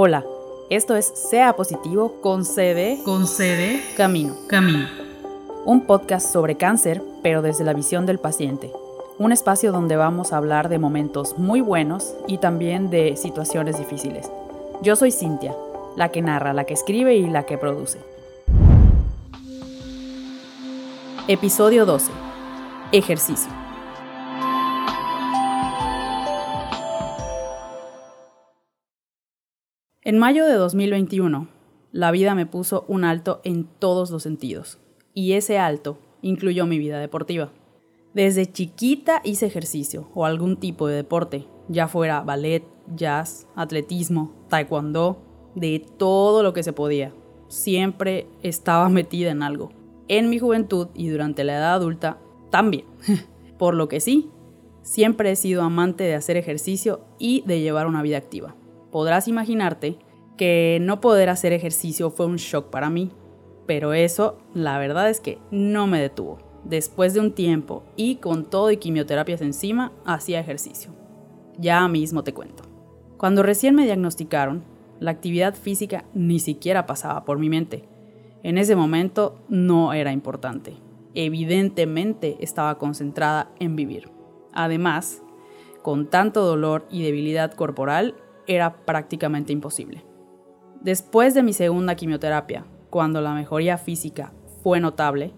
[0.00, 0.24] Hola,
[0.70, 4.36] esto es Sea Positivo con CD, con CD Camino.
[4.46, 4.86] Camino.
[5.64, 8.70] Un podcast sobre cáncer, pero desde la visión del paciente.
[9.18, 14.30] Un espacio donde vamos a hablar de momentos muy buenos y también de situaciones difíciles.
[14.82, 15.56] Yo soy Cintia,
[15.96, 17.98] la que narra, la que escribe y la que produce.
[21.26, 22.12] Episodio 12.
[22.92, 23.50] Ejercicio.
[30.08, 31.48] En mayo de 2021,
[31.92, 34.78] la vida me puso un alto en todos los sentidos,
[35.12, 37.52] y ese alto incluyó mi vida deportiva.
[38.14, 42.64] Desde chiquita hice ejercicio o algún tipo de deporte, ya fuera ballet,
[42.96, 45.18] jazz, atletismo, taekwondo,
[45.54, 47.12] de todo lo que se podía.
[47.48, 49.72] Siempre estaba metida en algo.
[50.08, 52.16] En mi juventud y durante la edad adulta
[52.50, 52.86] también.
[53.58, 54.30] Por lo que sí,
[54.80, 58.54] siempre he sido amante de hacer ejercicio y de llevar una vida activa
[58.90, 59.98] podrás imaginarte
[60.36, 63.10] que no poder hacer ejercicio fue un shock para mí,
[63.66, 66.38] pero eso la verdad es que no me detuvo.
[66.64, 70.90] Después de un tiempo y con todo y quimioterapias encima, hacía ejercicio.
[71.58, 72.64] Ya mismo te cuento.
[73.16, 74.64] Cuando recién me diagnosticaron,
[75.00, 77.88] la actividad física ni siquiera pasaba por mi mente.
[78.42, 80.76] En ese momento no era importante.
[81.14, 84.10] Evidentemente estaba concentrada en vivir.
[84.52, 85.22] Además,
[85.82, 88.14] con tanto dolor y debilidad corporal,
[88.48, 90.04] era prácticamente imposible.
[90.80, 94.32] Después de mi segunda quimioterapia, cuando la mejoría física
[94.62, 95.32] fue notable,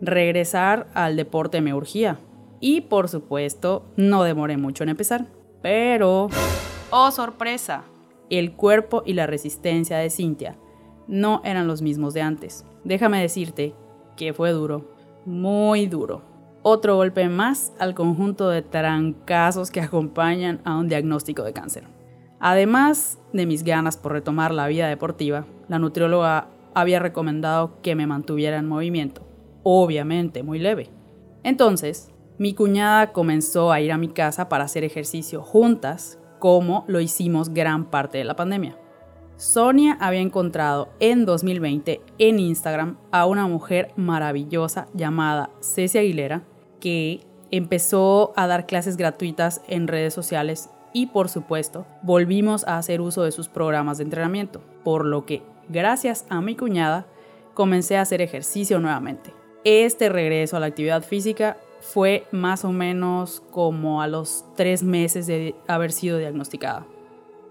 [0.00, 2.18] regresar al deporte me urgía.
[2.60, 5.26] Y por supuesto, no demoré mucho en empezar.
[5.62, 6.28] Pero,
[6.90, 7.84] oh sorpresa,
[8.30, 10.56] el cuerpo y la resistencia de Cintia
[11.06, 12.64] no eran los mismos de antes.
[12.84, 13.74] Déjame decirte
[14.16, 14.90] que fue duro,
[15.24, 16.22] muy duro.
[16.62, 21.95] Otro golpe más al conjunto de trancazos que acompañan a un diagnóstico de cáncer.
[22.38, 28.06] Además de mis ganas por retomar la vida deportiva, la nutrióloga había recomendado que me
[28.06, 29.26] mantuviera en movimiento,
[29.62, 30.90] obviamente muy leve.
[31.42, 37.00] Entonces, mi cuñada comenzó a ir a mi casa para hacer ejercicio juntas, como lo
[37.00, 38.76] hicimos gran parte de la pandemia.
[39.36, 46.42] Sonia había encontrado en 2020 en Instagram a una mujer maravillosa llamada Cecia Aguilera,
[46.80, 53.02] que empezó a dar clases gratuitas en redes sociales y por supuesto volvimos a hacer
[53.02, 57.06] uso de sus programas de entrenamiento, por lo que gracias a mi cuñada
[57.52, 59.34] comencé a hacer ejercicio nuevamente.
[59.64, 65.26] Este regreso a la actividad física fue más o menos como a los tres meses
[65.26, 66.86] de haber sido diagnosticada.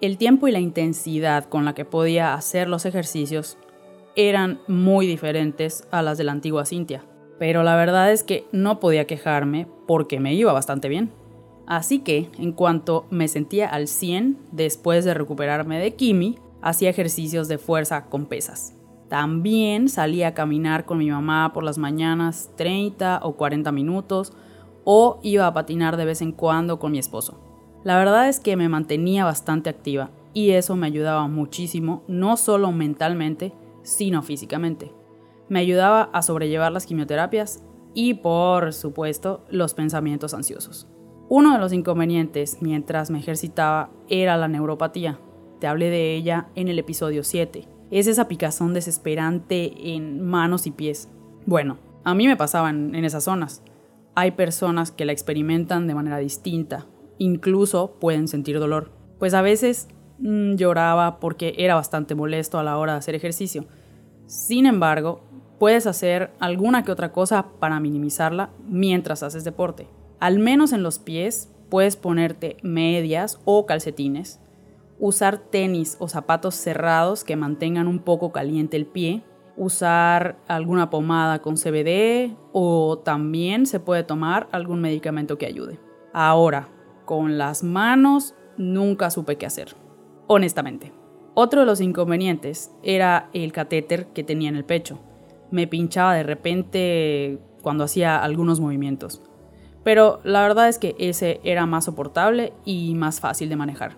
[0.00, 3.56] El tiempo y la intensidad con la que podía hacer los ejercicios
[4.16, 7.04] eran muy diferentes a las de la antigua Cintia,
[7.38, 11.12] pero la verdad es que no podía quejarme porque me iba bastante bien.
[11.68, 17.46] Así que, en cuanto me sentía al 100 después de recuperarme de Kimi, hacía ejercicios
[17.46, 18.74] de fuerza con pesas.
[19.10, 24.32] También salía a caminar con mi mamá por las mañanas 30 o 40 minutos
[24.84, 27.38] o iba a patinar de vez en cuando con mi esposo.
[27.84, 32.72] La verdad es que me mantenía bastante activa y eso me ayudaba muchísimo, no solo
[32.72, 33.52] mentalmente,
[33.82, 34.90] sino físicamente.
[35.50, 37.62] Me ayudaba a sobrellevar las quimioterapias
[37.92, 40.88] y, por supuesto, los pensamientos ansiosos.
[41.30, 45.18] Uno de los inconvenientes mientras me ejercitaba era la neuropatía.
[45.60, 47.68] Te hablé de ella en el episodio 7.
[47.90, 51.10] Es esa picazón desesperante en manos y pies.
[51.44, 53.62] Bueno, a mí me pasaba en, esas zonas.
[54.14, 56.86] Hay personas que la experimentan de manera distinta.
[57.18, 58.90] Incluso pueden sentir dolor.
[59.18, 59.88] Pues a veces
[60.20, 63.66] mm, lloraba porque era bastante molesto a la hora de hacer ejercicio.
[64.24, 65.20] Sin embargo,
[65.58, 69.88] puedes hacer alguna que otra cosa para minimizarla mientras haces deporte.
[70.20, 74.40] Al menos en los pies puedes ponerte medias o calcetines,
[74.98, 79.22] usar tenis o zapatos cerrados que mantengan un poco caliente el pie,
[79.56, 85.78] usar alguna pomada con CBD o también se puede tomar algún medicamento que ayude.
[86.12, 86.68] Ahora,
[87.04, 89.76] con las manos nunca supe qué hacer,
[90.26, 90.92] honestamente.
[91.34, 94.98] Otro de los inconvenientes era el catéter que tenía en el pecho.
[95.52, 99.22] Me pinchaba de repente cuando hacía algunos movimientos
[99.84, 103.96] pero la verdad es que ese era más soportable y más fácil de manejar.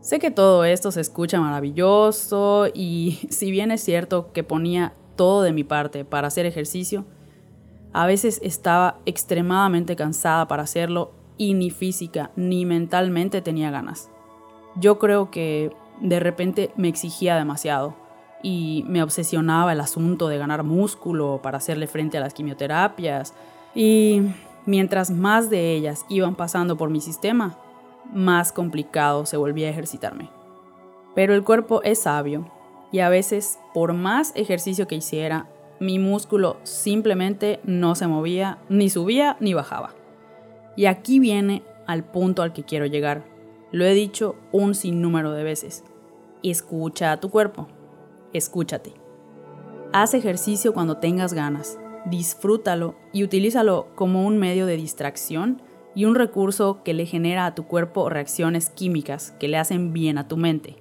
[0.00, 5.42] Sé que todo esto se escucha maravilloso y si bien es cierto que ponía todo
[5.42, 7.04] de mi parte para hacer ejercicio,
[7.92, 14.10] a veces estaba extremadamente cansada para hacerlo y ni física ni mentalmente tenía ganas.
[14.76, 17.94] Yo creo que de repente me exigía demasiado
[18.42, 23.34] y me obsesionaba el asunto de ganar músculo para hacerle frente a las quimioterapias
[23.74, 24.22] y
[24.70, 27.58] Mientras más de ellas iban pasando por mi sistema,
[28.12, 30.30] más complicado se volvía a ejercitarme.
[31.12, 32.48] Pero el cuerpo es sabio
[32.92, 35.48] y a veces, por más ejercicio que hiciera,
[35.80, 39.92] mi músculo simplemente no se movía, ni subía ni bajaba.
[40.76, 43.24] Y aquí viene al punto al que quiero llegar.
[43.72, 45.82] Lo he dicho un sinnúmero de veces.
[46.44, 47.66] Escucha a tu cuerpo.
[48.32, 48.94] Escúchate.
[49.92, 51.76] Haz ejercicio cuando tengas ganas.
[52.06, 55.62] Disfrútalo y utilízalo como un medio de distracción
[55.94, 60.18] y un recurso que le genera a tu cuerpo reacciones químicas que le hacen bien
[60.18, 60.76] a tu mente.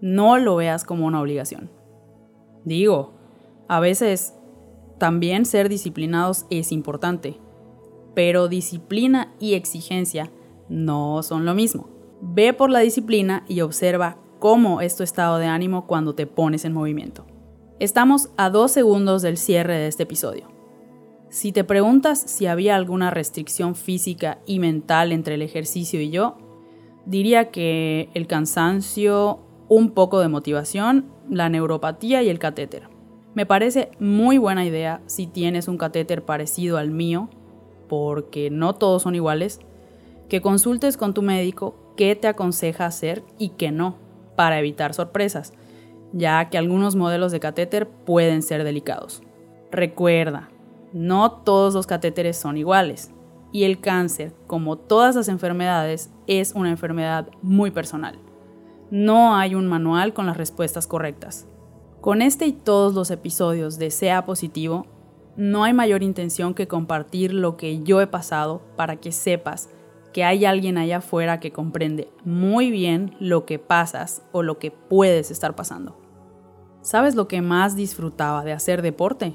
[0.00, 1.70] No lo veas como una obligación.
[2.64, 3.12] Digo,
[3.68, 4.34] a veces
[4.98, 7.38] también ser disciplinados es importante,
[8.14, 10.30] pero disciplina y exigencia
[10.68, 11.88] no son lo mismo.
[12.20, 16.64] Ve por la disciplina y observa cómo es tu estado de ánimo cuando te pones
[16.64, 17.26] en movimiento.
[17.80, 20.53] Estamos a dos segundos del cierre de este episodio.
[21.34, 26.36] Si te preguntas si había alguna restricción física y mental entre el ejercicio y yo,
[27.06, 32.88] diría que el cansancio, un poco de motivación, la neuropatía y el catéter.
[33.34, 37.28] Me parece muy buena idea si tienes un catéter parecido al mío,
[37.88, 39.58] porque no todos son iguales,
[40.28, 43.96] que consultes con tu médico qué te aconseja hacer y qué no,
[44.36, 45.52] para evitar sorpresas,
[46.12, 49.24] ya que algunos modelos de catéter pueden ser delicados.
[49.72, 50.50] Recuerda,
[50.94, 53.10] no todos los catéteres son iguales,
[53.52, 58.18] y el cáncer, como todas las enfermedades, es una enfermedad muy personal.
[58.90, 61.46] No hay un manual con las respuestas correctas.
[62.00, 64.86] Con este y todos los episodios de Sea Positivo,
[65.36, 69.68] no hay mayor intención que compartir lo que yo he pasado para que sepas
[70.12, 74.70] que hay alguien allá afuera que comprende muy bien lo que pasas o lo que
[74.70, 76.00] puedes estar pasando.
[76.82, 79.34] ¿Sabes lo que más disfrutaba de hacer deporte?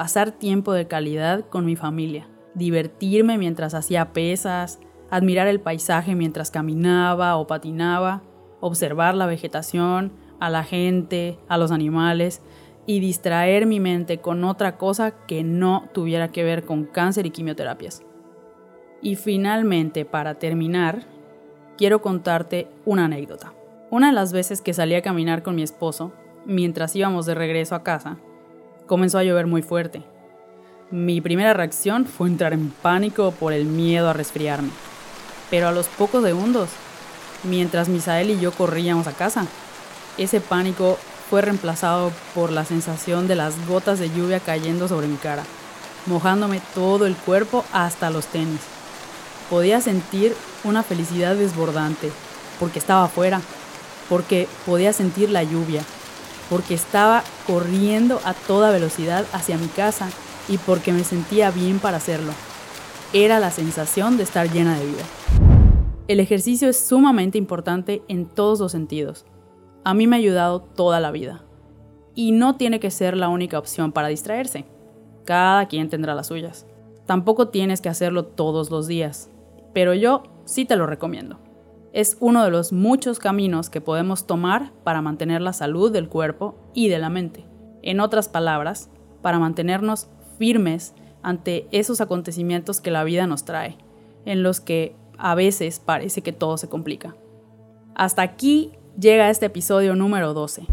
[0.00, 4.80] Pasar tiempo de calidad con mi familia, divertirme mientras hacía pesas,
[5.10, 8.22] admirar el paisaje mientras caminaba o patinaba,
[8.60, 12.40] observar la vegetación, a la gente, a los animales
[12.86, 17.30] y distraer mi mente con otra cosa que no tuviera que ver con cáncer y
[17.30, 18.02] quimioterapias.
[19.02, 21.02] Y finalmente, para terminar,
[21.76, 23.52] quiero contarte una anécdota.
[23.90, 26.10] Una de las veces que salí a caminar con mi esposo,
[26.46, 28.16] mientras íbamos de regreso a casa,
[28.90, 30.02] comenzó a llover muy fuerte.
[30.90, 34.70] Mi primera reacción fue entrar en pánico por el miedo a resfriarme.
[35.48, 36.70] Pero a los pocos segundos,
[37.44, 39.46] mientras Misael y yo corríamos a casa,
[40.18, 40.98] ese pánico
[41.30, 45.44] fue reemplazado por la sensación de las gotas de lluvia cayendo sobre mi cara,
[46.06, 48.60] mojándome todo el cuerpo hasta los tenis.
[49.48, 50.34] Podía sentir
[50.64, 52.10] una felicidad desbordante,
[52.58, 53.40] porque estaba afuera,
[54.08, 55.84] porque podía sentir la lluvia,
[56.50, 60.10] porque estaba corriendo a toda velocidad hacia mi casa
[60.48, 62.32] y porque me sentía bien para hacerlo.
[63.14, 65.04] Era la sensación de estar llena de vida.
[66.08, 69.24] El ejercicio es sumamente importante en todos los sentidos
[69.84, 71.42] a mí me ha ayudado toda la vida.
[72.14, 74.66] Y no tiene que ser la única opción para distraerse.
[75.24, 76.66] Cada quien tendrá las suyas.
[77.06, 79.30] Tampoco tienes que hacerlo todos los días,
[79.72, 81.38] pero yo sí te lo recomiendo.
[81.92, 86.54] Es uno de los muchos caminos que podemos tomar para mantener la salud del cuerpo
[86.72, 87.44] y de la mente.
[87.82, 88.90] En otras palabras,
[89.22, 90.08] para mantenernos
[90.38, 93.76] firmes ante esos acontecimientos que la vida nos trae,
[94.24, 97.16] en los que a veces parece que todo se complica.
[97.96, 100.66] Hasta aquí llega este episodio número 12.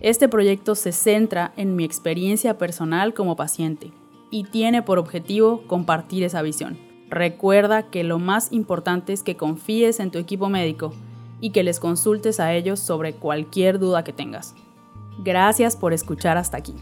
[0.00, 3.92] Este proyecto se centra en mi experiencia personal como paciente
[4.32, 6.76] y tiene por objetivo compartir esa visión.
[7.14, 10.92] Recuerda que lo más importante es que confíes en tu equipo médico
[11.40, 14.56] y que les consultes a ellos sobre cualquier duda que tengas.
[15.22, 16.74] Gracias por escuchar hasta aquí.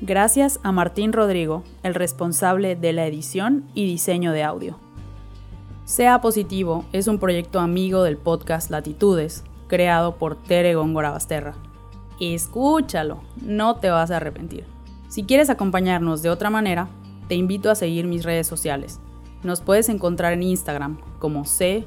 [0.00, 4.76] Gracias a Martín Rodrigo, el responsable de la edición y diseño de audio.
[5.84, 11.54] Sea Positivo es un proyecto amigo del podcast Latitudes, creado por Tere Góngora Basterra.
[12.18, 14.64] Escúchalo, no te vas a arrepentir.
[15.06, 16.88] Si quieres acompañarnos de otra manera,
[17.28, 18.98] te invito a seguir mis redes sociales.
[19.46, 21.84] Nos puedes encontrar en Instagram como c.a.positivo,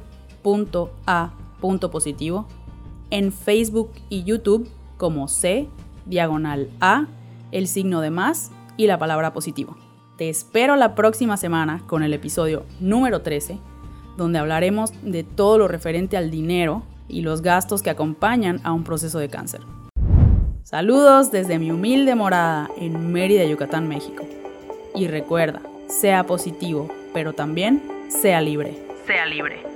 [3.10, 5.68] en Facebook y YouTube como c,
[6.06, 7.08] diagonal a,
[7.52, 9.76] el signo de más y la palabra positivo.
[10.18, 13.60] Te espero la próxima semana con el episodio número 13,
[14.16, 18.86] donde hablaremos de todo lo referente al dinero y los gastos que acompañan a un
[18.86, 19.60] proceso de cáncer.
[20.64, 24.24] Saludos desde mi humilde morada en Mérida, Yucatán, México.
[24.96, 26.88] Y recuerda, sea positivo,
[27.20, 28.78] pero también sea libre.
[29.06, 29.69] Sea libre.